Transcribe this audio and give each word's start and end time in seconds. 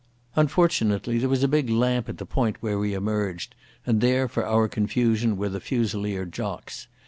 Unfortunately 0.35 1.19
there 1.19 1.29
was 1.29 1.43
a 1.43 1.47
big 1.47 1.69
lamp 1.69 2.09
at 2.09 2.17
the 2.17 2.25
point 2.25 2.55
where 2.59 2.79
we 2.79 2.95
emerged, 2.95 3.53
and 3.85 4.01
there 4.01 4.27
for 4.27 4.43
our 4.47 4.67
confusion 4.67 5.37
were 5.37 5.47
the 5.49 5.59
Fusilier 5.59 6.25
jocks. 6.25 6.87